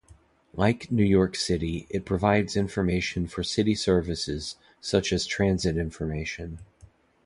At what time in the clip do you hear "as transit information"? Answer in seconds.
5.13-6.57